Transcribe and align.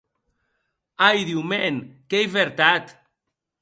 Ai, 1.09 1.19
Diu 1.29 1.41
mèn, 1.51 1.75
qu'ei 2.09 2.25
vertat! 2.35 2.85